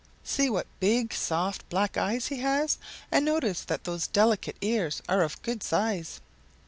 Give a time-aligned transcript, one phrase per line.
[0.23, 2.79] See what big, soft black eyes he has,
[3.11, 6.21] and notice that those delicate ears are of good size.